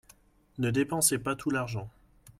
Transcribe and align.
Ne 0.57 0.71
dépensez 0.71 1.19
pas 1.19 1.35
tout 1.35 1.51
l'argent. 1.51 1.87